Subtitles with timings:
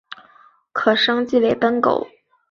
[0.73, 2.07] 可升级成奔狗。